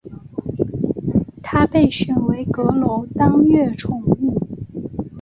[1.43, 4.35] 他被选为阁楼当月宠物。